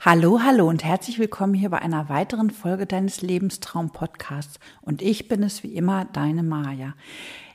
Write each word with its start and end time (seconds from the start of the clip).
Hallo, 0.00 0.42
hallo 0.44 0.68
und 0.68 0.84
herzlich 0.84 1.18
willkommen 1.18 1.54
hier 1.54 1.70
bei 1.70 1.80
einer 1.80 2.08
weiteren 2.08 2.50
Folge 2.50 2.86
deines 2.86 3.20
Lebenstraum-Podcasts. 3.20 4.60
Und 4.80 5.02
ich 5.02 5.26
bin 5.26 5.42
es 5.42 5.64
wie 5.64 5.74
immer, 5.74 6.04
deine 6.04 6.44
Maja. 6.44 6.94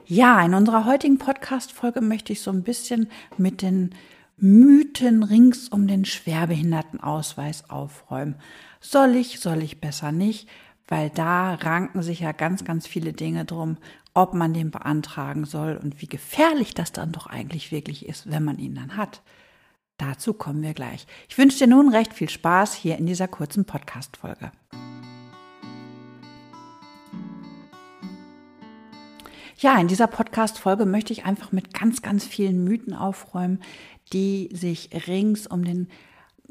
Ja, 0.05 0.43
in 0.45 0.53
unserer 0.53 0.83
heutigen 0.83 1.19
Podcast-Folge 1.19 2.01
möchte 2.01 2.33
ich 2.33 2.41
so 2.41 2.51
ein 2.51 2.63
bisschen 2.63 3.09
mit 3.37 3.61
den 3.61 3.95
Mythen 4.35 5.23
rings 5.23 5.69
um 5.69 5.87
den 5.87 6.03
Schwerbehindertenausweis 6.03 7.69
aufräumen. 7.69 8.35
Soll 8.81 9.15
ich, 9.15 9.39
soll 9.39 9.63
ich 9.63 9.79
besser 9.79 10.11
nicht? 10.11 10.49
Weil 10.89 11.11
da 11.11 11.53
ranken 11.53 12.01
sich 12.01 12.19
ja 12.19 12.33
ganz, 12.33 12.65
ganz 12.65 12.87
viele 12.87 13.13
Dinge 13.13 13.45
drum, 13.45 13.77
ob 14.13 14.33
man 14.33 14.53
den 14.53 14.69
beantragen 14.69 15.45
soll 15.45 15.79
und 15.81 16.01
wie 16.01 16.07
gefährlich 16.07 16.73
das 16.73 16.91
dann 16.91 17.13
doch 17.13 17.27
eigentlich 17.27 17.71
wirklich 17.71 18.05
ist, 18.05 18.29
wenn 18.29 18.43
man 18.43 18.59
ihn 18.59 18.75
dann 18.75 18.97
hat. 18.97 19.21
Dazu 19.97 20.33
kommen 20.33 20.63
wir 20.63 20.73
gleich. 20.73 21.05
Ich 21.29 21.37
wünsche 21.37 21.59
dir 21.59 21.67
nun 21.67 21.89
recht 21.89 22.13
viel 22.13 22.29
Spaß 22.29 22.73
hier 22.73 22.97
in 22.97 23.05
dieser 23.05 23.27
kurzen 23.27 23.65
Podcast-Folge. 23.65 24.51
Ja, 29.57 29.79
in 29.79 29.87
dieser 29.87 30.07
Podcast-Folge 30.07 30.85
möchte 30.85 31.13
ich 31.13 31.25
einfach 31.25 31.51
mit 31.51 31.73
ganz, 31.73 32.01
ganz 32.01 32.25
vielen 32.25 32.63
Mythen 32.63 32.93
aufräumen, 32.93 33.61
die 34.11 34.49
sich 34.51 34.89
rings 35.07 35.47
um 35.47 35.63
den 35.63 35.87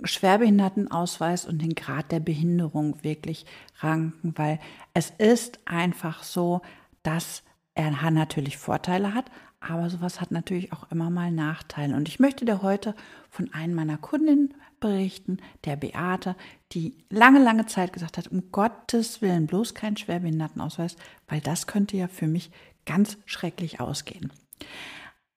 Schwerbehindertenausweis 0.03 1.45
und 1.45 1.61
den 1.61 1.75
Grad 1.75 2.11
der 2.11 2.21
Behinderung 2.21 3.03
wirklich 3.03 3.45
ranken, 3.81 4.33
weil 4.37 4.59
es 4.95 5.13
ist 5.19 5.59
einfach 5.67 6.23
so, 6.23 6.63
dass 7.03 7.43
er 7.75 7.91
natürlich 8.11 8.57
Vorteile 8.57 9.15
hat, 9.15 9.27
aber 9.67 9.91
sowas 9.91 10.21
hat 10.21 10.31
natürlich 10.31 10.73
auch 10.73 10.91
immer 10.91 11.11
mal 11.11 11.31
Nachteile. 11.31 11.95
Und 11.95 12.09
ich 12.09 12.19
möchte 12.19 12.45
dir 12.45 12.63
heute 12.63 12.95
von 13.31 13.53
einem 13.55 13.75
meiner 13.75 13.97
Kundinnen 13.97 14.55
berichten, 14.81 15.39
der 15.65 15.77
Beate, 15.77 16.37
die 16.73 16.97
lange, 17.09 17.43
lange 17.43 17.67
Zeit 17.67 17.93
gesagt 17.93 18.19
hat, 18.19 18.29
um 18.29 18.51
Gottes 18.51 19.23
Willen 19.23 19.47
bloß 19.47 19.75
kein 19.75 19.97
Schwerbehindertenausweis, 19.97 20.97
weil 21.29 21.41
das 21.41 21.67
könnte 21.67 21.97
ja 21.97 22.09
für 22.09 22.27
mich 22.27 22.51
ganz 22.85 23.17
schrecklich 23.25 23.81
ausgehen. 23.81 24.33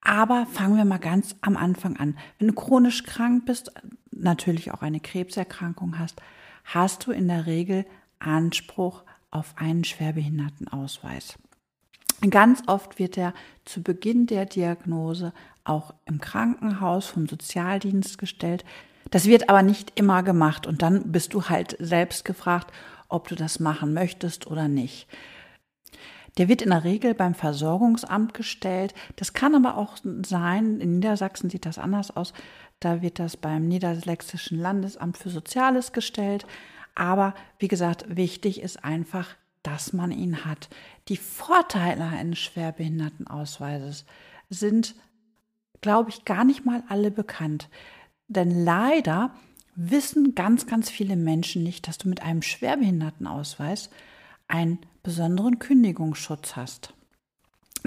Aber 0.02 0.46
fangen 0.46 0.78
wir 0.78 0.86
mal 0.86 1.00
ganz 1.00 1.36
am 1.42 1.58
Anfang 1.58 1.98
an. 1.98 2.18
Wenn 2.38 2.50
du 2.50 2.54
chronisch 2.54 3.04
krank 3.04 3.46
bist, 3.46 3.72
natürlich 4.12 4.72
auch 4.72 4.82
eine 4.82 5.00
Krebserkrankung 5.00 6.00
hast, 6.00 6.22
hast 6.64 7.06
du 7.06 7.12
in 7.12 7.28
der 7.28 7.46
Regel 7.46 7.86
Anspruch 8.20 9.04
auf 9.32 9.54
einen 9.58 9.84
Schwerbehindertenausweis. 9.84 11.38
Ganz 12.30 12.64
oft 12.68 12.98
wird 13.00 13.18
er 13.18 13.34
zu 13.66 13.84
Beginn 13.84 14.26
der 14.26 14.46
Diagnose 14.46 15.34
auch 15.64 15.94
im 16.06 16.20
Krankenhaus 16.20 17.08
vom 17.08 17.28
Sozialdienst 17.28 18.18
gestellt. 18.18 18.64
Das 19.12 19.26
wird 19.26 19.50
aber 19.50 19.64
nicht 19.64 20.00
immer 20.00 20.24
gemacht 20.24 20.66
und 20.68 20.82
dann 20.82 21.12
bist 21.12 21.34
du 21.34 21.44
halt 21.44 21.76
selbst 21.80 22.26
gefragt, 22.26 22.72
ob 23.10 23.28
du 23.28 23.36
das 23.36 23.60
machen 23.60 23.94
möchtest 23.94 24.48
oder 24.48 24.68
nicht. 24.68 25.08
Der 26.38 26.50
wird 26.50 26.62
in 26.62 26.72
der 26.72 26.84
Regel 26.84 27.14
beim 27.14 27.34
Versorgungsamt 27.34 28.34
gestellt. 28.34 28.94
Das 29.16 29.34
kann 29.34 29.56
aber 29.56 29.78
auch 29.78 29.98
sein, 30.26 30.80
in 30.80 30.96
Niedersachsen 30.96 31.50
sieht 31.50 31.66
das 31.66 31.78
anders 31.78 32.16
aus, 32.16 32.34
da 32.80 33.02
wird 33.02 33.20
das 33.20 33.38
beim 33.38 33.68
Niedersächsischen 33.68 34.60
Landesamt 34.60 35.18
für 35.18 35.30
Soziales 35.30 35.94
gestellt. 35.94 36.46
Aber 36.94 37.34
wie 37.58 37.68
gesagt, 37.68 38.06
wichtig 38.16 38.62
ist 38.62 38.84
einfach, 38.84 39.30
dass 39.64 39.94
man 39.94 40.12
ihn 40.12 40.46
hat. 40.46 40.70
Die 41.08 41.18
Vorteile 41.18 42.06
eines 42.06 42.40
Schwerbehindertenausweises 42.40 44.06
sind, 44.50 44.96
glaube 45.82 46.10
ich, 46.10 46.26
gar 46.26 46.44
nicht 46.44 46.66
mal 46.66 46.84
alle 46.90 47.12
bekannt. 47.12 47.70
Denn 48.28 48.66
leider 48.66 49.36
wissen 49.76 50.34
ganz, 50.34 50.66
ganz 50.66 50.90
viele 50.90 51.16
Menschen 51.16 51.62
nicht, 51.62 51.88
dass 51.88 52.00
du 52.00 52.10
mit 52.10 52.24
einem 52.24 52.42
Schwerbehindertenausweis 52.42 53.92
einen 54.48 54.80
besonderen 55.04 55.60
Kündigungsschutz 55.60 56.56
hast. 56.56 56.95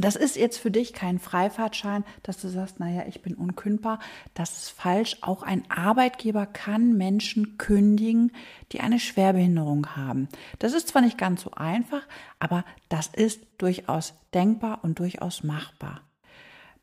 Das 0.00 0.14
ist 0.14 0.36
jetzt 0.36 0.58
für 0.58 0.70
dich 0.70 0.92
kein 0.92 1.18
Freifahrtschein, 1.18 2.04
dass 2.22 2.40
du 2.40 2.48
sagst, 2.48 2.78
naja, 2.78 3.04
ich 3.08 3.20
bin 3.20 3.34
unkündbar. 3.34 3.98
Das 4.32 4.58
ist 4.58 4.70
falsch. 4.70 5.16
Auch 5.22 5.42
ein 5.42 5.68
Arbeitgeber 5.70 6.46
kann 6.46 6.96
Menschen 6.96 7.58
kündigen, 7.58 8.30
die 8.70 8.80
eine 8.80 9.00
Schwerbehinderung 9.00 9.96
haben. 9.96 10.28
Das 10.60 10.72
ist 10.72 10.88
zwar 10.88 11.02
nicht 11.02 11.18
ganz 11.18 11.42
so 11.42 11.50
einfach, 11.50 12.02
aber 12.38 12.64
das 12.88 13.08
ist 13.08 13.40
durchaus 13.58 14.14
denkbar 14.32 14.80
und 14.82 15.00
durchaus 15.00 15.42
machbar. 15.42 16.02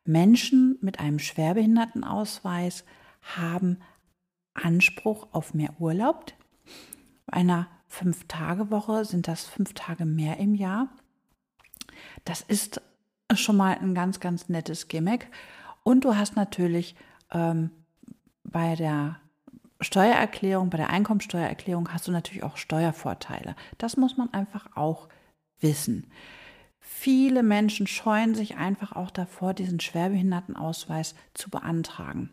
Menschen 0.04 0.78
mit 0.82 1.00
einem 1.00 1.20
Schwerbehindertenausweis 1.20 2.84
haben 3.22 3.80
Anspruch 4.54 5.28
auf 5.32 5.54
mehr 5.54 5.74
Urlaub. 5.80 6.34
Bei 7.28 7.38
einer 7.38 7.68
Fünf-Tage-Woche 7.88 9.06
sind 9.06 9.30
das 9.30 9.46
fünf 9.46 9.74
Tage 9.74 10.06
mehr 10.06 10.38
im 10.38 10.54
Jahr. 10.54 10.90
Das 12.26 12.42
ist 12.42 12.82
schon 13.40 13.58
mal 13.58 13.78
ein 13.78 13.96
ganz, 13.96 14.20
ganz 14.20 14.50
nettes 14.50 14.88
Gimmick. 14.88 15.28
Und 15.84 16.04
du 16.04 16.16
hast 16.16 16.36
natürlich 16.36 16.96
ähm, 17.32 17.72
bei 18.44 18.76
der 18.76 19.20
Steuererklärung, 19.82 20.70
bei 20.70 20.78
der 20.78 20.90
Einkommensteuererklärung 20.90 21.92
hast 21.94 22.08
du 22.08 22.12
natürlich 22.12 22.44
auch 22.44 22.58
Steuervorteile. 22.58 23.56
Das 23.78 23.98
muss 23.98 24.18
man 24.18 24.34
einfach 24.34 24.76
auch 24.76 25.10
wissen. 25.60 26.08
Viele 26.80 27.44
Menschen 27.44 27.88
scheuen 27.88 28.36
sich 28.36 28.58
einfach 28.58 28.92
auch 28.94 29.10
davor, 29.10 29.54
diesen 29.54 29.80
Schwerbehindertenausweis 29.80 31.16
zu 31.34 31.50
beantragen. 31.50 32.30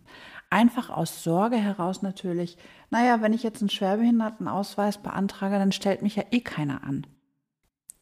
Einfach 0.50 0.90
aus 0.90 1.24
Sorge 1.24 1.56
heraus 1.56 2.02
natürlich, 2.02 2.58
naja, 2.90 3.22
wenn 3.22 3.32
ich 3.32 3.42
jetzt 3.42 3.62
einen 3.62 3.70
Schwerbehindertenausweis 3.70 4.98
beantrage, 4.98 5.58
dann 5.58 5.72
stellt 5.72 6.02
mich 6.02 6.16
ja 6.16 6.24
eh 6.30 6.40
keiner 6.40 6.84
an. 6.84 7.06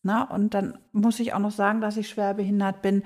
Na, 0.03 0.23
und 0.23 0.55
dann 0.55 0.79
muss 0.93 1.21
ich 1.21 1.35
auch 1.35 1.39
noch 1.39 1.51
sagen, 1.51 1.81
dass 1.81 1.97
ich 1.97 2.09
schwer 2.09 2.35
behindert 2.35 2.83
bin. 2.83 3.03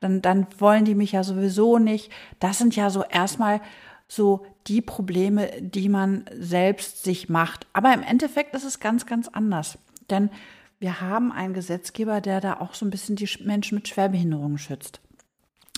Dann, 0.00 0.22
dann 0.22 0.46
wollen 0.58 0.84
die 0.84 0.94
mich 0.94 1.12
ja 1.12 1.24
sowieso 1.24 1.78
nicht. 1.78 2.12
Das 2.38 2.58
sind 2.58 2.76
ja 2.76 2.90
so 2.90 3.02
erstmal 3.02 3.60
so 4.06 4.46
die 4.66 4.80
Probleme, 4.80 5.50
die 5.60 5.88
man 5.88 6.24
selbst 6.32 7.04
sich 7.04 7.28
macht. 7.28 7.66
Aber 7.72 7.92
im 7.92 8.02
Endeffekt 8.02 8.54
ist 8.54 8.64
es 8.64 8.80
ganz, 8.80 9.06
ganz 9.06 9.28
anders. 9.28 9.78
Denn 10.10 10.30
wir 10.78 11.00
haben 11.00 11.32
einen 11.32 11.54
Gesetzgeber, 11.54 12.20
der 12.20 12.40
da 12.40 12.60
auch 12.60 12.74
so 12.74 12.86
ein 12.86 12.90
bisschen 12.90 13.16
die 13.16 13.28
Menschen 13.42 13.74
mit 13.74 13.88
Schwerbehinderungen 13.88 14.58
schützt. 14.58 15.00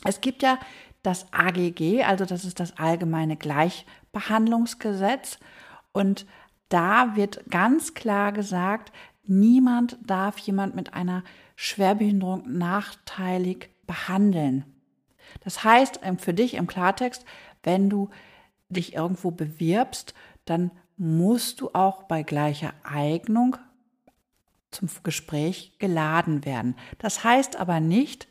Es 0.04 0.20
gibt 0.20 0.42
ja 0.42 0.58
das 1.02 1.32
AGG, 1.32 2.04
also 2.04 2.26
das 2.26 2.44
ist 2.44 2.60
das 2.60 2.76
Allgemeine 2.78 3.36
Gleichbehandlungsgesetz. 3.36 5.38
Und 5.92 6.26
da 6.68 7.16
wird 7.16 7.50
ganz 7.50 7.94
klar 7.94 8.32
gesagt, 8.32 8.92
Niemand 9.32 9.96
darf 10.04 10.38
jemand 10.38 10.74
mit 10.74 10.92
einer 10.92 11.22
Schwerbehinderung 11.54 12.58
nachteilig 12.58 13.70
behandeln. 13.86 14.64
Das 15.44 15.62
heißt 15.62 16.00
ähm, 16.02 16.18
für 16.18 16.34
dich 16.34 16.54
im 16.54 16.66
Klartext, 16.66 17.24
wenn 17.62 17.88
du 17.88 18.10
dich 18.70 18.94
irgendwo 18.94 19.30
bewirbst, 19.30 20.14
dann 20.46 20.72
musst 20.96 21.60
du 21.60 21.70
auch 21.74 22.02
bei 22.02 22.24
gleicher 22.24 22.74
Eignung 22.82 23.56
zum 24.72 24.88
Gespräch 25.04 25.78
geladen 25.78 26.44
werden. 26.44 26.74
Das 26.98 27.22
heißt 27.22 27.54
aber 27.54 27.78
nicht, 27.78 28.26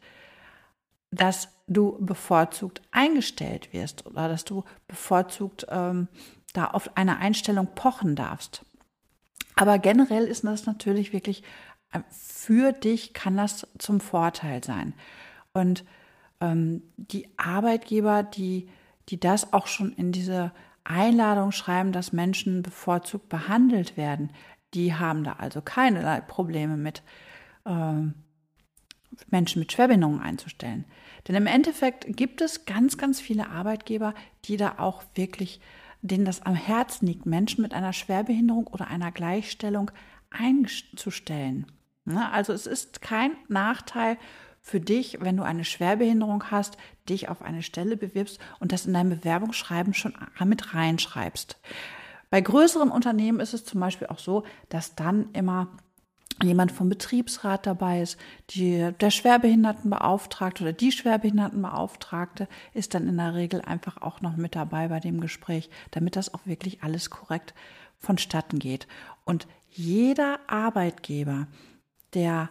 dass 1.12 1.48
du 1.68 1.98
bevorzugt 2.02 2.82
eingestellt 2.92 3.72
wirst 3.72 4.06
oder 4.06 4.28
dass 4.28 4.44
du 4.44 4.66
bevorzugt 4.90 5.66
ähm, 5.70 6.10
da 6.52 6.66
auf 6.66 6.98
eine 6.98 7.20
Einstellung 7.20 7.68
pochen 7.74 8.18
darfst. 8.18 8.66
Aber 9.60 9.78
generell 9.78 10.24
ist 10.24 10.46
das 10.46 10.66
natürlich 10.66 11.12
wirklich, 11.12 11.44
äh, 11.92 12.00
für 12.10 12.72
dich 12.72 13.12
kann 13.14 13.36
das 13.36 13.68
zum 13.78 14.00
Vorteil 14.00 14.64
sein. 14.64 14.94
Und 15.52 15.84
ähm, 16.40 16.82
die 16.96 17.28
Arbeitgeber, 17.36 18.24
die, 18.24 18.70
die 19.10 19.20
das 19.20 19.52
auch 19.52 19.68
schon 19.68 19.92
in 19.92 20.14
diese 20.14 20.54
Einladung 20.86 21.52
schreiben, 21.52 21.92
dass 21.92 22.14
Menschen 22.14 22.64
bevorzugt 22.64 23.28
behandelt 23.28 23.98
werden, 23.98 24.32
die 24.74 24.94
haben 24.94 25.26
da 25.26 25.34
also 25.34 25.62
keinerlei 25.62 26.22
Probleme 26.22 26.78
mit, 26.78 27.04
ähm, 27.66 28.14
Menschen 29.30 29.60
mit 29.60 29.74
Schwerbehinderungen 29.74 30.22
einzustellen. 30.22 30.86
Denn 31.28 31.36
im 31.36 31.48
Endeffekt 31.48 32.16
gibt 32.16 32.40
es 32.40 32.64
ganz, 32.64 32.98
ganz 32.98 33.20
viele 33.20 33.50
Arbeitgeber, 33.50 34.14
die 34.46 34.56
da 34.56 34.76
auch 34.78 35.04
wirklich 35.16 35.60
denen 36.02 36.26
das 36.26 36.42
am 36.42 36.56
Herzen 36.56 37.08
liegt, 37.08 37.26
Menschen 37.26 37.62
mit 37.62 37.74
einer 37.74 37.94
Schwerbehinderung 37.94 38.68
oder 38.68 38.88
einer 38.88 39.12
Gleichstellung 39.12 39.92
einzustellen. 40.30 41.68
Ne? 42.06 42.32
Also 42.32 42.54
es 42.54 42.68
ist 42.68 43.02
kein 43.02 43.32
Nachteil 43.48 44.18
für 44.62 44.80
dich, 44.80 45.18
wenn 45.22 45.38
du 45.38 45.44
eine 45.44 45.64
Schwerbehinderung 45.64 46.52
hast, 46.52 46.78
dich 47.08 47.30
auf 47.30 47.42
eine 47.42 47.64
Stelle 47.64 47.98
bewirbst 47.98 48.40
und 48.60 48.72
das 48.72 48.86
in 48.86 48.94
dein 48.94 49.10
Bewerbungsschreiben 49.10 49.94
schon 49.94 50.14
mit 50.46 50.74
reinschreibst. 50.74 51.60
Bei 52.30 52.42
größeren 52.42 52.92
Unternehmen 52.92 53.40
ist 53.40 53.54
es 53.54 53.66
zum 53.66 53.80
Beispiel 53.80 54.08
auch 54.08 54.20
so, 54.20 54.44
dass 54.70 54.96
dann 54.96 55.32
immer 55.34 55.70
jemand 56.44 56.72
vom 56.72 56.90
Betriebsrat 56.90 57.66
dabei 57.66 58.02
ist, 58.02 58.18
die, 58.52 58.92
der 59.00 59.12
Schwerbehindertenbeauftragte 59.12 60.64
oder 60.64 60.74
die 60.74 60.92
Schwerbehindertenbeauftragte 60.92 62.48
ist 62.74 62.94
dann 62.94 63.08
in 63.08 63.18
der 63.18 63.36
Regel 63.36 63.62
einfach 63.62 64.02
auch 64.02 64.22
noch 64.22 64.38
mit 64.38 64.56
dabei 64.56 64.88
bei 64.88 65.00
dem 65.00 65.22
Gespräch, 65.22 65.70
damit 65.92 66.16
das 66.16 66.34
auch 66.34 66.46
wirklich 66.46 66.84
alles 66.84 67.10
korrekt 67.10 67.54
vonstatten 67.98 68.60
geht. 68.60 68.88
Und 69.26 69.48
jeder 69.70 70.40
Arbeitgeber, 70.48 71.48
der 72.14 72.50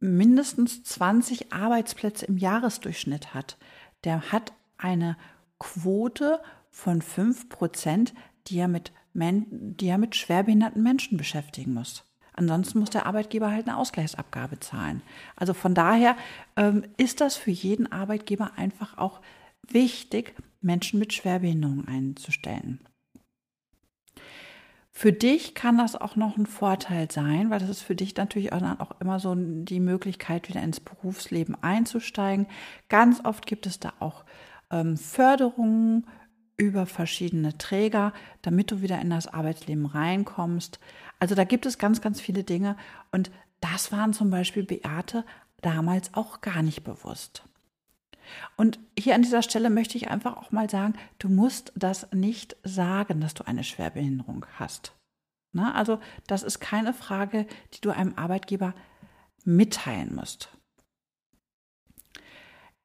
mindestens 0.00 0.82
20 0.84 1.52
Arbeitsplätze 1.52 2.26
im 2.26 2.38
Jahresdurchschnitt 2.38 3.34
hat, 3.34 3.58
der 4.04 4.32
hat 4.32 4.52
eine 4.78 5.16
Quote 5.58 6.40
von 6.70 7.02
5 7.02 7.48
Prozent, 7.48 8.14
die 8.46 8.58
er 8.58 8.68
mit, 8.68 8.92
die 9.14 9.88
er 9.88 9.98
mit 9.98 10.14
schwerbehinderten 10.14 10.82
Menschen 10.82 11.16
beschäftigen 11.16 11.74
muss. 11.74 12.05
Ansonsten 12.36 12.78
muss 12.78 12.90
der 12.90 13.06
Arbeitgeber 13.06 13.50
halt 13.50 13.66
eine 13.66 13.78
Ausgleichsabgabe 13.78 14.60
zahlen. 14.60 15.02
Also 15.36 15.54
von 15.54 15.74
daher 15.74 16.16
ähm, 16.56 16.84
ist 16.96 17.20
das 17.20 17.36
für 17.36 17.50
jeden 17.50 17.90
Arbeitgeber 17.90 18.52
einfach 18.56 18.98
auch 18.98 19.20
wichtig, 19.66 20.34
Menschen 20.60 20.98
mit 20.98 21.14
Schwerbehinderung 21.14 21.88
einzustellen. 21.88 22.80
Für 24.92 25.12
dich 25.12 25.54
kann 25.54 25.76
das 25.76 25.94
auch 25.94 26.16
noch 26.16 26.38
ein 26.38 26.46
Vorteil 26.46 27.10
sein, 27.10 27.50
weil 27.50 27.58
das 27.58 27.68
ist 27.68 27.82
für 27.82 27.94
dich 27.94 28.16
natürlich 28.16 28.54
auch, 28.54 28.62
auch 28.80 28.98
immer 28.98 29.20
so 29.20 29.34
die 29.36 29.80
Möglichkeit, 29.80 30.48
wieder 30.48 30.62
ins 30.62 30.80
Berufsleben 30.80 31.54
einzusteigen. 31.62 32.46
Ganz 32.88 33.22
oft 33.22 33.44
gibt 33.44 33.66
es 33.66 33.78
da 33.78 33.92
auch 34.00 34.24
ähm, 34.70 34.96
Förderungen 34.96 36.06
über 36.56 36.86
verschiedene 36.86 37.58
Träger, 37.58 38.14
damit 38.40 38.70
du 38.70 38.80
wieder 38.80 38.98
in 39.00 39.10
das 39.10 39.26
Arbeitsleben 39.26 39.84
reinkommst. 39.84 40.80
Also 41.18 41.34
da 41.34 41.44
gibt 41.44 41.66
es 41.66 41.78
ganz, 41.78 42.00
ganz 42.00 42.20
viele 42.20 42.44
Dinge 42.44 42.76
und 43.10 43.30
das 43.60 43.92
waren 43.92 44.12
zum 44.12 44.30
Beispiel 44.30 44.64
Beate 44.64 45.24
damals 45.62 46.14
auch 46.14 46.40
gar 46.40 46.62
nicht 46.62 46.84
bewusst. 46.84 47.44
Und 48.56 48.78
hier 48.98 49.14
an 49.14 49.22
dieser 49.22 49.42
Stelle 49.42 49.70
möchte 49.70 49.96
ich 49.96 50.10
einfach 50.10 50.36
auch 50.36 50.50
mal 50.50 50.68
sagen, 50.68 50.94
du 51.18 51.28
musst 51.28 51.72
das 51.76 52.10
nicht 52.12 52.56
sagen, 52.64 53.20
dass 53.20 53.34
du 53.34 53.46
eine 53.46 53.64
Schwerbehinderung 53.64 54.46
hast. 54.58 54.92
Na, 55.52 55.74
also 55.74 56.00
das 56.26 56.42
ist 56.42 56.60
keine 56.60 56.92
Frage, 56.92 57.46
die 57.74 57.80
du 57.80 57.90
einem 57.90 58.14
Arbeitgeber 58.16 58.74
mitteilen 59.44 60.14
musst. 60.14 60.50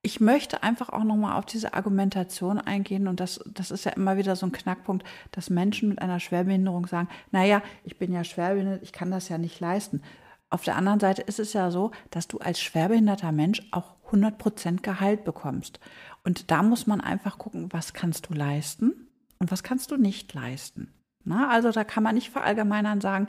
Ich 0.03 0.19
möchte 0.19 0.63
einfach 0.63 0.89
auch 0.89 1.03
nochmal 1.03 1.37
auf 1.37 1.45
diese 1.45 1.75
Argumentation 1.75 2.57
eingehen 2.57 3.07
und 3.07 3.19
das, 3.19 3.39
das 3.45 3.69
ist 3.69 3.85
ja 3.85 3.91
immer 3.91 4.17
wieder 4.17 4.35
so 4.35 4.47
ein 4.47 4.51
Knackpunkt, 4.51 5.05
dass 5.31 5.51
Menschen 5.51 5.89
mit 5.89 6.01
einer 6.01 6.19
Schwerbehinderung 6.19 6.87
sagen, 6.87 7.07
naja, 7.31 7.61
ich 7.83 7.99
bin 7.99 8.11
ja 8.11 8.23
schwerbehindert, 8.23 8.81
ich 8.81 8.93
kann 8.93 9.11
das 9.11 9.29
ja 9.29 9.37
nicht 9.37 9.59
leisten. 9.59 10.01
Auf 10.49 10.63
der 10.63 10.75
anderen 10.75 10.99
Seite 10.99 11.21
ist 11.21 11.39
es 11.39 11.53
ja 11.53 11.69
so, 11.69 11.91
dass 12.09 12.27
du 12.27 12.39
als 12.39 12.59
schwerbehinderter 12.59 13.31
Mensch 13.31 13.61
auch 13.71 13.95
100% 14.11 14.81
Gehalt 14.81 15.23
bekommst. 15.23 15.79
Und 16.23 16.51
da 16.51 16.63
muss 16.63 16.87
man 16.87 16.99
einfach 16.99 17.37
gucken, 17.37 17.71
was 17.71 17.93
kannst 17.93 18.29
du 18.29 18.33
leisten 18.33 19.07
und 19.39 19.51
was 19.51 19.63
kannst 19.63 19.91
du 19.91 19.97
nicht 19.97 20.33
leisten. 20.33 20.91
Na, 21.23 21.49
also 21.49 21.71
da 21.71 21.83
kann 21.83 22.03
man 22.03 22.15
nicht 22.15 22.29
verallgemeinern 22.29 23.01
sagen, 23.01 23.27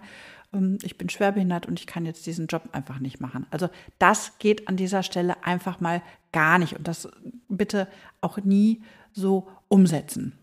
ähm, 0.52 0.78
ich 0.82 0.98
bin 0.98 1.08
schwerbehindert 1.08 1.66
und 1.66 1.80
ich 1.80 1.86
kann 1.86 2.06
jetzt 2.06 2.26
diesen 2.26 2.46
Job 2.46 2.68
einfach 2.72 2.98
nicht 2.98 3.20
machen. 3.20 3.46
Also 3.50 3.68
das 3.98 4.38
geht 4.38 4.68
an 4.68 4.76
dieser 4.76 5.02
Stelle 5.02 5.44
einfach 5.44 5.80
mal 5.80 6.02
gar 6.32 6.58
nicht 6.58 6.76
und 6.76 6.88
das 6.88 7.08
bitte 7.48 7.88
auch 8.20 8.38
nie 8.38 8.82
so 9.12 9.48
umsetzen. 9.68 10.38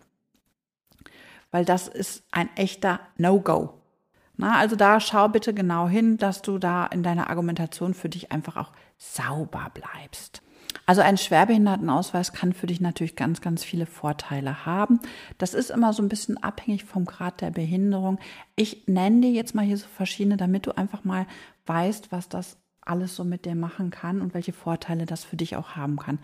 Weil 1.51 1.65
das 1.65 1.87
ist 1.87 2.23
ein 2.31 2.49
echter 2.55 2.99
No-Go. 3.17 3.73
also 4.39 4.75
da 4.75 4.99
schau 4.99 5.29
bitte 5.29 5.53
genau 5.53 5.87
hin, 5.87 6.17
dass 6.17 6.43
du 6.43 6.59
da 6.59 6.85
in 6.85 7.01
deiner 7.01 7.29
Argumentation 7.29 7.95
für 7.95 8.09
dich 8.09 8.31
einfach 8.31 8.55
auch 8.55 8.71
sauber 8.97 9.71
bleibst. 9.73 10.43
Also 10.85 11.01
ein 11.01 11.17
Schwerbehindertenausweis 11.17 12.33
kann 12.33 12.53
für 12.53 12.67
dich 12.67 12.81
natürlich 12.81 13.15
ganz, 13.15 13.41
ganz 13.41 13.63
viele 13.63 13.85
Vorteile 13.85 14.65
haben. 14.65 14.99
Das 15.37 15.53
ist 15.53 15.69
immer 15.69 15.93
so 15.93 16.01
ein 16.01 16.09
bisschen 16.09 16.41
abhängig 16.41 16.85
vom 16.85 17.05
Grad 17.05 17.41
der 17.41 17.51
Behinderung. 17.51 18.19
Ich 18.55 18.87
nenne 18.87 19.21
dir 19.21 19.31
jetzt 19.31 19.55
mal 19.55 19.65
hier 19.65 19.77
so 19.77 19.87
verschiedene, 19.87 20.37
damit 20.37 20.65
du 20.65 20.77
einfach 20.77 21.03
mal 21.03 21.27
weißt, 21.65 22.11
was 22.11 22.29
das 22.29 22.57
alles 22.81 23.15
so 23.15 23.23
mit 23.23 23.45
dir 23.45 23.55
machen 23.55 23.91
kann 23.91 24.19
und 24.19 24.33
welche 24.33 24.53
Vorteile 24.53 25.05
das 25.05 25.23
für 25.23 25.37
dich 25.37 25.55
auch 25.55 25.75
haben 25.75 25.97
kann. 25.97 26.19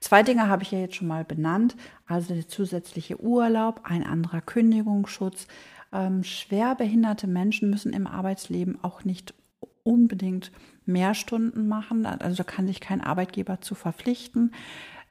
Zwei 0.00 0.22
Dinge 0.22 0.48
habe 0.48 0.62
ich 0.62 0.70
ja 0.70 0.78
jetzt 0.78 0.96
schon 0.96 1.08
mal 1.08 1.24
benannt, 1.24 1.76
also 2.06 2.34
der 2.34 2.48
zusätzliche 2.48 3.20
Urlaub, 3.20 3.82
ein 3.84 4.04
anderer 4.04 4.40
Kündigungsschutz. 4.40 5.46
Ähm, 5.92 6.24
schwerbehinderte 6.24 7.26
Menschen 7.26 7.70
müssen 7.70 7.92
im 7.92 8.06
Arbeitsleben 8.06 8.82
auch 8.82 9.04
nicht 9.04 9.34
unbedingt 9.82 10.52
mehr 10.86 11.14
Stunden 11.14 11.68
machen. 11.68 12.06
Also 12.06 12.44
kann 12.44 12.66
sich 12.66 12.80
kein 12.80 13.00
Arbeitgeber 13.00 13.60
zu 13.60 13.74
verpflichten. 13.74 14.52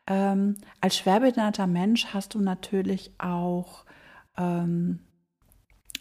Ähm, 0.07 0.55
als 0.81 0.97
schwerbehinderter 0.97 1.67
Mensch 1.67 2.07
hast 2.13 2.33
du 2.35 2.39
natürlich 2.39 3.11
auch 3.17 3.85
ähm, 4.37 4.99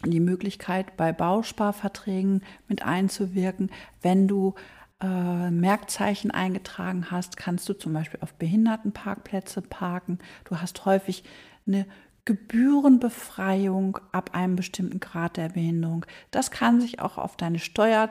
die 0.03 0.19
Möglichkeit, 0.19 0.97
bei 0.97 1.11
Bausparverträgen 1.11 2.43
mit 2.67 2.83
einzuwirken. 2.83 3.71
Wenn 4.01 4.27
du 4.27 4.53
äh, 5.01 5.49
Merkzeichen 5.51 6.31
eingetragen 6.31 7.09
hast, 7.11 7.37
kannst 7.37 7.67
du 7.69 7.73
zum 7.73 7.93
Beispiel 7.93 8.19
auf 8.21 8.33
Behindertenparkplätze 8.35 9.61
parken. 9.61 10.19
Du 10.43 10.61
hast 10.61 10.85
häufig 10.85 11.23
eine 11.67 11.85
Gebührenbefreiung 12.25 13.99
ab 14.11 14.31
einem 14.33 14.55
bestimmten 14.55 14.99
Grad 14.99 15.37
der 15.37 15.49
Behinderung. 15.49 16.05
Das 16.31 16.49
kann 16.49 16.81
sich 16.81 16.99
auch 16.99 17.17
auf 17.17 17.37
deine 17.37 17.59
Steuer 17.59 18.09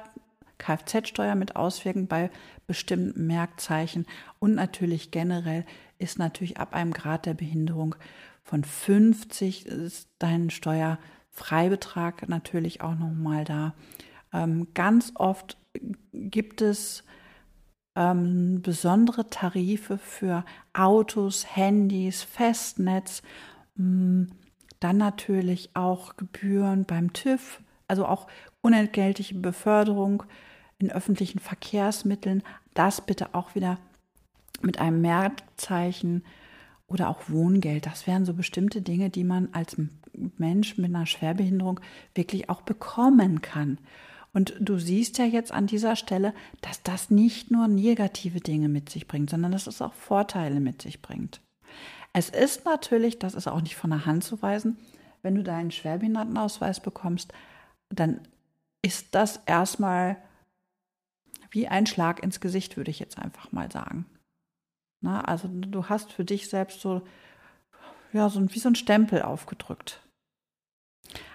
Kfz-Steuer 0.59 1.35
mit 1.35 1.57
auswirken 1.57 2.07
bei 2.07 2.31
bestimmten 2.67 3.27
Merkzeichen 3.27 4.07
und 4.39 4.55
natürlich 4.55 5.11
generell 5.11 5.65
ist 5.99 6.19
natürlich 6.19 6.59
ab 6.59 6.75
einem 6.75 6.93
Grad 6.93 7.27
der 7.27 7.35
Behinderung 7.35 7.95
von 8.43 8.63
50 8.63 9.67
ist 9.67 10.09
dein 10.19 10.51
Steuerfreibetrag 10.51 12.29
natürlich 12.29 12.83
auch 12.83 12.95
nochmal 12.95 13.45
da. 13.45 13.75
Ähm, 14.33 14.69
ganz 14.75 15.13
oft 15.15 15.57
gibt 16.13 16.61
es 16.61 17.05
ähm, 17.97 18.61
besondere 18.61 19.31
Tarife 19.31 19.99
für 19.99 20.45
Autos, 20.73 21.57
Handys, 21.57 22.23
Festnetz, 22.23 23.23
mh, 23.77 24.27
dann 24.81 24.97
natürlich 24.99 25.71
auch 25.75 26.17
Gebühren 26.17 26.85
beim 26.85 27.13
TÜV, 27.13 27.63
also 27.89 28.05
auch 28.07 28.27
unentgeltliche 28.65 29.35
Beförderung 29.35 30.23
in 30.79 30.91
öffentlichen 30.91 31.39
Verkehrsmitteln, 31.39 32.43
das 32.73 33.03
bitte 33.03 33.35
auch 33.35 33.55
wieder 33.55 33.79
mit 34.63 34.79
einem 34.81 35.03
Merkzeichen 35.03 36.25
oder 36.87 37.11
auch 37.11 37.29
Wohngeld. 37.29 37.87
Das 37.87 38.07
wären 38.07 38.25
so 38.25 38.33
bestimmte 38.33 38.81
Dinge, 38.81 39.11
die 39.11 39.25
man 39.25 39.51
als 39.53 39.77
Mensch 40.39 40.79
mit 40.79 40.95
einer 40.95 41.07
Schwerbehinderung 41.07 41.81
wirklich 42.15 42.49
auch 42.49 42.63
bekommen 42.63 43.43
kann. 43.43 43.79
Und 44.33 44.55
du 44.59 44.79
siehst 44.79 45.19
ja 45.19 45.27
jetzt 45.27 45.53
an 45.53 45.67
dieser 45.67 45.95
Stelle, 45.95 46.33
dass 46.63 46.83
das 46.83 47.11
nicht 47.11 47.51
nur 47.51 47.69
negative 47.69 48.41
Dinge 48.41 48.69
mit 48.69 48.89
sich 48.89 49.07
bringt, 49.07 49.31
sondern 49.31 49.53
dass 49.53 49.67
es 49.67 49.83
auch 49.83 49.93
Vorteile 49.93 50.59
mit 50.59 50.83
sich 50.83 51.03
bringt. 51.03 51.41
Es 52.13 52.31
ist 52.31 52.65
natürlich, 52.65 53.19
das 53.19 53.35
ist 53.35 53.47
auch 53.47 53.61
nicht 53.61 53.77
von 53.77 53.91
der 53.91 54.07
Hand 54.07 54.25
zu 54.25 54.41
weisen, 54.41 54.79
wenn 55.23 55.35
du 55.35 55.43
deinen 55.43 55.71
Schwerbehindertenausweis 55.71 56.81
bekommst, 56.81 57.33
dann 57.91 58.21
ist 58.85 59.15
das 59.15 59.41
erstmal 59.47 60.19
wie 61.51 61.69
ein 61.69 61.87
Schlag 61.87 62.23
ins 62.23 62.41
Gesicht, 62.41 62.77
würde 62.77 62.91
ich 62.91 62.99
jetzt 62.99 63.19
einfach 63.19 63.51
mal 63.51 63.73
sagen. 63.73 64.05
Na, 65.01 65.23
also 65.23 65.49
du 65.49 65.89
hast 65.89 66.13
für 66.13 66.25
dich 66.25 66.49
selbst 66.49 66.81
so, 66.81 67.03
ja, 68.13 68.29
so 68.29 68.47
wie 68.53 68.59
so 68.59 68.69
ein 68.69 68.75
Stempel 68.75 69.23
aufgedrückt. 69.23 70.03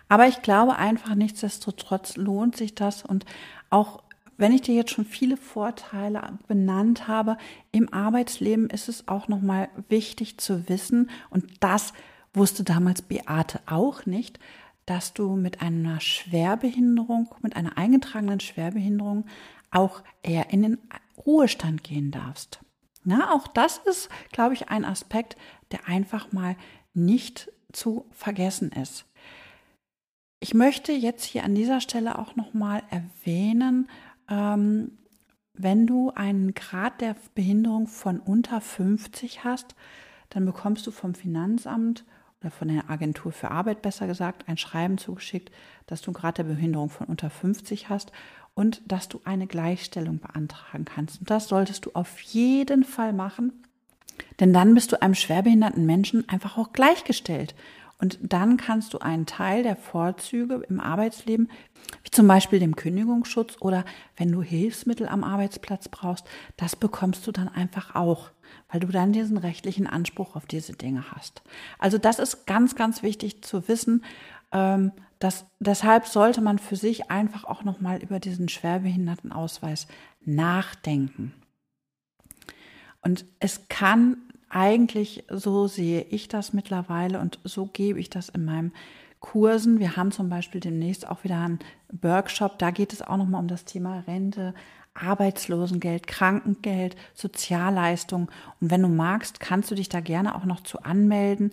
Aber 0.09 0.27
ich 0.27 0.41
glaube 0.41 0.75
einfach, 0.75 1.15
nichtsdestotrotz 1.15 2.17
lohnt 2.17 2.55
sich 2.55 2.75
das 2.75 3.03
und 3.03 3.25
auch 3.69 4.03
wenn 4.37 4.53
ich 4.53 4.61
dir 4.61 4.75
jetzt 4.75 4.91
schon 4.91 5.05
viele 5.05 5.35
Vorteile 5.35 6.39
benannt 6.47 7.07
habe, 7.07 7.37
im 7.71 7.91
Arbeitsleben 7.91 8.69
ist 8.69 8.89
es 8.89 9.07
auch 9.07 9.27
nochmal 9.27 9.69
wichtig 9.89 10.37
zu 10.37 10.69
wissen, 10.69 11.09
und 11.29 11.61
das 11.61 11.93
wusste 12.33 12.63
damals 12.63 13.01
Beate 13.01 13.59
auch 13.65 14.05
nicht, 14.05 14.39
dass 14.89 15.13
du 15.13 15.35
mit 15.35 15.61
einer 15.61 15.99
Schwerbehinderung, 15.99 17.29
mit 17.41 17.55
einer 17.55 17.77
eingetragenen 17.77 18.39
Schwerbehinderung 18.39 19.25
auch 19.69 20.01
eher 20.23 20.49
in 20.51 20.63
den 20.63 20.77
Ruhestand 21.25 21.83
gehen 21.83 22.09
darfst. 22.09 22.59
Na, 23.03 23.31
auch 23.33 23.47
das 23.47 23.77
ist, 23.77 24.09
glaube 24.31 24.55
ich, 24.55 24.69
ein 24.69 24.85
Aspekt, 24.85 25.37
der 25.71 25.87
einfach 25.87 26.31
mal 26.31 26.55
nicht 26.93 27.51
zu 27.71 28.05
vergessen 28.11 28.71
ist. 28.71 29.05
Ich 30.39 30.53
möchte 30.53 30.91
jetzt 30.91 31.23
hier 31.23 31.43
an 31.43 31.53
dieser 31.53 31.81
Stelle 31.81 32.17
auch 32.17 32.35
noch 32.35 32.53
mal 32.53 32.81
erwähnen, 32.89 33.89
ähm, 34.27 34.97
wenn 35.53 35.85
du 35.85 36.11
einen 36.11 36.53
Grad 36.53 37.01
der 37.01 37.15
Behinderung 37.35 37.87
von 37.87 38.19
unter 38.19 38.61
50 38.61 39.43
hast, 39.43 39.75
dann 40.29 40.45
bekommst 40.45 40.87
du 40.87 40.91
vom 40.91 41.13
Finanzamt 41.13 42.05
von 42.49 42.69
der 42.69 42.89
Agentur 42.89 43.31
für 43.31 43.51
Arbeit 43.51 43.81
besser 43.81 44.07
gesagt 44.07 44.47
ein 44.47 44.57
Schreiben 44.57 44.97
zugeschickt, 44.97 45.51
dass 45.87 46.01
du 46.01 46.13
Grad 46.13 46.37
der 46.37 46.45
Behinderung 46.45 46.89
von 46.89 47.07
unter 47.07 47.29
50 47.29 47.89
hast 47.89 48.13
und 48.53 48.81
dass 48.85 49.09
du 49.09 49.19
eine 49.25 49.47
Gleichstellung 49.47 50.19
beantragen 50.19 50.85
kannst. 50.85 51.19
Und 51.19 51.29
das 51.29 51.49
solltest 51.49 51.85
du 51.85 51.91
auf 51.93 52.19
jeden 52.21 52.85
Fall 52.85 53.11
machen, 53.11 53.63
denn 54.39 54.53
dann 54.53 54.73
bist 54.73 54.91
du 54.91 55.01
einem 55.01 55.15
schwerbehinderten 55.15 55.85
Menschen 55.85 56.27
einfach 56.29 56.57
auch 56.57 56.71
gleichgestellt. 56.71 57.55
Und 58.01 58.17
dann 58.21 58.55
kannst 58.55 58.93
du 58.93 58.99
einen 58.99 59.25
Teil 59.25 59.63
der 59.63 59.75
Vorzüge 59.75 60.63
im 60.69 60.79
Arbeitsleben, 60.79 61.49
wie 62.09 62.15
zum 62.15 62.27
Beispiel 62.27 62.59
dem 62.59 62.75
Kündigungsschutz 62.75 63.57
oder 63.59 63.85
wenn 64.17 64.31
du 64.31 64.41
Hilfsmittel 64.41 65.07
am 65.07 65.23
Arbeitsplatz 65.23 65.89
brauchst, 65.89 66.25
das 66.57 66.75
bekommst 66.75 67.25
du 67.27 67.31
dann 67.31 67.47
einfach 67.47 67.95
auch, 67.95 68.31
weil 68.71 68.79
du 68.79 68.87
dann 68.87 69.13
diesen 69.13 69.37
rechtlichen 69.37 69.87
Anspruch 69.87 70.35
auf 70.35 70.45
diese 70.45 70.73
Dinge 70.73 71.11
hast. 71.11 71.43
Also 71.77 71.97
das 71.97 72.19
ist 72.19 72.47
ganz, 72.47 72.75
ganz 72.75 73.03
wichtig 73.03 73.43
zu 73.43 73.67
wissen. 73.67 74.03
Ähm, 74.51 74.91
dass, 75.19 75.45
deshalb 75.59 76.07
sollte 76.07 76.41
man 76.41 76.59
für 76.59 76.77
sich 76.77 77.11
einfach 77.11 77.43
auch 77.43 77.63
nochmal 77.63 78.01
über 78.01 78.19
diesen 78.19 78.47
Schwerbehindertenausweis 78.47 79.85
nachdenken. 80.21 81.33
Und 83.01 83.25
es 83.39 83.67
kann 83.67 84.17
eigentlich, 84.49 85.25
so 85.29 85.67
sehe 85.67 86.03
ich 86.03 86.29
das 86.29 86.53
mittlerweile 86.53 87.19
und 87.19 87.37
so 87.43 87.65
gebe 87.65 87.99
ich 87.99 88.09
das 88.09 88.29
in 88.29 88.45
meinem 88.45 88.71
Kursen. 89.19 89.79
Wir 89.79 89.95
haben 89.95 90.11
zum 90.11 90.29
Beispiel 90.29 90.61
demnächst 90.61 91.07
auch 91.07 91.23
wieder 91.23 91.37
einen 91.37 91.59
Workshop, 92.01 92.59
da 92.59 92.71
geht 92.71 92.93
es 92.93 93.01
auch 93.01 93.17
nochmal 93.17 93.41
um 93.41 93.47
das 93.47 93.65
Thema 93.65 93.99
Rente, 94.07 94.53
Arbeitslosengeld, 94.93 96.07
Krankengeld, 96.07 96.95
Sozialleistung. 97.13 98.29
Und 98.59 98.71
wenn 98.71 98.81
du 98.81 98.87
magst, 98.87 99.39
kannst 99.39 99.71
du 99.71 99.75
dich 99.75 99.89
da 99.89 99.99
gerne 99.99 100.35
auch 100.35 100.45
noch 100.45 100.61
zu 100.61 100.83
anmelden. 100.83 101.51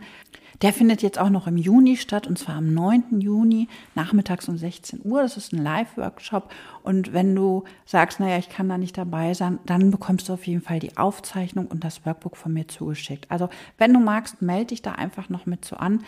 Der 0.63 0.73
findet 0.73 1.03
jetzt 1.03 1.19
auch 1.19 1.29
noch 1.29 1.47
im 1.47 1.59
Juni 1.59 1.97
statt, 1.97 2.27
und 2.27 2.39
zwar 2.39 2.57
am 2.57 2.73
9. 2.73 3.21
Juni, 3.21 3.69
nachmittags 3.95 4.49
um 4.49 4.57
16 4.57 5.01
Uhr. 5.05 5.23
Das 5.23 5.37
ist 5.37 5.53
ein 5.53 5.63
Live-Workshop. 5.63 6.51
Und 6.83 7.13
wenn 7.13 7.35
du 7.35 7.65
sagst, 7.85 8.21
naja, 8.21 8.39
ich 8.39 8.49
kann 8.49 8.69
da 8.69 8.79
nicht 8.79 8.97
dabei 8.97 9.35
sein, 9.35 9.59
dann 9.67 9.91
bekommst 9.91 10.29
du 10.29 10.33
auf 10.33 10.47
jeden 10.47 10.63
Fall 10.63 10.79
die 10.79 10.97
Aufzeichnung 10.97 11.67
und 11.67 11.85
das 11.85 12.07
Workbook 12.07 12.37
von 12.37 12.53
mir 12.55 12.69
zugeschickt. 12.69 13.31
Also, 13.31 13.51
wenn 13.77 13.93
du 13.93 14.01
magst, 14.01 14.41
melde 14.41 14.67
dich 14.67 14.83
da 14.83 14.93
einfach 14.93 15.29
noch 15.29 15.45
mit 15.45 15.65
so 15.65 15.77
an, 15.77 16.03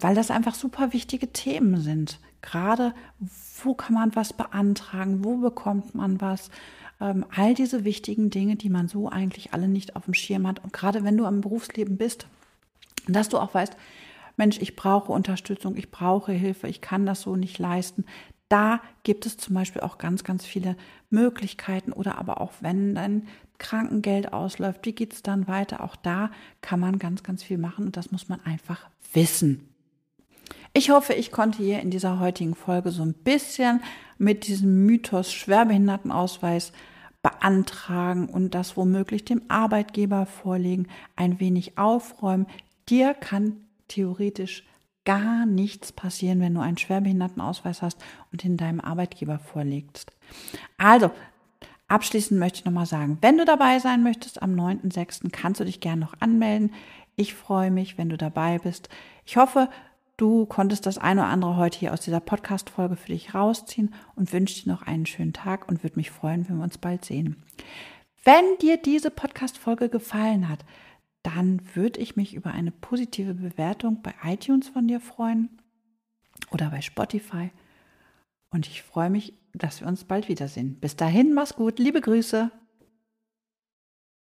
weil 0.00 0.14
das 0.14 0.30
einfach 0.30 0.54
super 0.54 0.92
wichtige 0.92 1.32
Themen 1.32 1.80
sind. 1.80 2.18
Gerade, 2.40 2.94
wo 3.62 3.74
kann 3.74 3.94
man 3.94 4.16
was 4.16 4.32
beantragen? 4.32 5.24
Wo 5.24 5.36
bekommt 5.36 5.94
man 5.94 6.20
was? 6.20 6.50
Ähm, 7.00 7.26
all 7.34 7.52
diese 7.54 7.84
wichtigen 7.84 8.30
Dinge, 8.30 8.56
die 8.56 8.70
man 8.70 8.88
so 8.88 9.10
eigentlich 9.10 9.52
alle 9.52 9.68
nicht 9.68 9.96
auf 9.96 10.06
dem 10.06 10.14
Schirm 10.14 10.46
hat. 10.46 10.64
Und 10.64 10.72
gerade 10.72 11.04
wenn 11.04 11.16
du 11.18 11.26
am 11.26 11.42
Berufsleben 11.42 11.98
bist, 11.98 12.26
dass 13.06 13.28
du 13.28 13.38
auch 13.38 13.52
weißt, 13.52 13.76
Mensch, 14.36 14.58
ich 14.60 14.76
brauche 14.76 15.12
Unterstützung, 15.12 15.76
ich 15.76 15.90
brauche 15.90 16.32
Hilfe, 16.32 16.66
ich 16.66 16.80
kann 16.80 17.04
das 17.04 17.20
so 17.20 17.36
nicht 17.36 17.58
leisten. 17.58 18.06
Da 18.50 18.80
gibt 19.04 19.24
es 19.24 19.38
zum 19.38 19.54
Beispiel 19.54 19.80
auch 19.80 19.96
ganz, 19.96 20.24
ganz 20.24 20.44
viele 20.44 20.76
Möglichkeiten 21.08 21.92
oder 21.92 22.18
aber 22.18 22.40
auch 22.42 22.52
wenn 22.60 22.94
dein 22.94 23.28
Krankengeld 23.58 24.32
ausläuft, 24.32 24.84
wie 24.84 24.92
geht 24.92 25.14
es 25.14 25.22
dann 25.22 25.48
weiter? 25.48 25.82
Auch 25.82 25.96
da 25.96 26.30
kann 26.60 26.80
man 26.80 26.98
ganz, 26.98 27.22
ganz 27.22 27.42
viel 27.42 27.58
machen 27.58 27.86
und 27.86 27.96
das 27.96 28.10
muss 28.10 28.28
man 28.28 28.44
einfach 28.44 28.88
wissen. 29.12 29.68
Ich 30.72 30.90
hoffe, 30.90 31.14
ich 31.14 31.30
konnte 31.30 31.62
hier 31.62 31.80
in 31.80 31.90
dieser 31.90 32.18
heutigen 32.18 32.54
Folge 32.54 32.90
so 32.90 33.02
ein 33.02 33.14
bisschen 33.14 33.80
mit 34.18 34.46
diesem 34.46 34.84
Mythos 34.84 35.32
Schwerbehindertenausweis 35.32 36.72
beantragen 37.22 38.28
und 38.28 38.54
das 38.54 38.76
womöglich 38.76 39.24
dem 39.24 39.42
Arbeitgeber 39.48 40.26
vorlegen, 40.26 40.88
ein 41.16 41.38
wenig 41.40 41.78
aufräumen, 41.78 42.46
Dir 42.88 43.14
kann 43.14 43.58
theoretisch 43.86 44.64
gar 45.04 45.46
nichts 45.46 45.92
passieren, 45.92 46.40
wenn 46.40 46.54
du 46.54 46.60
einen 46.60 46.78
Schwerbehindertenausweis 46.78 47.82
hast 47.82 47.98
und 48.32 48.44
in 48.44 48.56
deinem 48.56 48.80
Arbeitgeber 48.80 49.38
vorlegst. 49.38 50.12
Also, 50.78 51.10
abschließend 51.88 52.38
möchte 52.38 52.60
ich 52.60 52.64
nochmal 52.64 52.86
sagen, 52.86 53.18
wenn 53.20 53.38
du 53.38 53.44
dabei 53.44 53.78
sein 53.78 54.02
möchtest 54.02 54.42
am 54.42 54.54
9.6., 54.54 55.30
kannst 55.30 55.60
du 55.60 55.64
dich 55.64 55.80
gerne 55.80 56.00
noch 56.00 56.14
anmelden. 56.20 56.72
Ich 57.16 57.34
freue 57.34 57.70
mich, 57.70 57.98
wenn 57.98 58.08
du 58.08 58.16
dabei 58.16 58.58
bist. 58.58 58.88
Ich 59.24 59.36
hoffe, 59.36 59.68
du 60.16 60.46
konntest 60.46 60.86
das 60.86 60.98
eine 60.98 61.22
oder 61.22 61.30
andere 61.30 61.56
heute 61.56 61.78
hier 61.78 61.92
aus 61.92 62.00
dieser 62.00 62.20
Podcast-Folge 62.20 62.96
für 62.96 63.12
dich 63.12 63.34
rausziehen 63.34 63.94
und 64.16 64.32
wünsche 64.32 64.62
dir 64.62 64.70
noch 64.70 64.82
einen 64.82 65.06
schönen 65.06 65.32
Tag 65.32 65.68
und 65.68 65.82
würde 65.82 65.96
mich 65.96 66.10
freuen, 66.10 66.48
wenn 66.48 66.58
wir 66.58 66.64
uns 66.64 66.78
bald 66.78 67.04
sehen. 67.04 67.42
Wenn 68.22 68.44
dir 68.60 68.76
diese 68.76 69.10
Podcast-Folge 69.10 69.88
gefallen 69.88 70.48
hat, 70.48 70.64
dann 71.22 71.60
würde 71.74 72.00
ich 72.00 72.16
mich 72.16 72.34
über 72.34 72.52
eine 72.52 72.70
positive 72.70 73.34
Bewertung 73.34 74.02
bei 74.02 74.14
iTunes 74.24 74.68
von 74.68 74.88
dir 74.88 75.00
freuen 75.00 75.50
oder 76.50 76.70
bei 76.70 76.80
Spotify. 76.80 77.50
Und 78.50 78.66
ich 78.66 78.82
freue 78.82 79.10
mich, 79.10 79.34
dass 79.52 79.80
wir 79.80 79.88
uns 79.88 80.04
bald 80.04 80.28
wiedersehen. 80.28 80.76
Bis 80.80 80.96
dahin, 80.96 81.34
mach's 81.34 81.54
gut, 81.54 81.78
liebe 81.78 82.00
Grüße. 82.00 82.50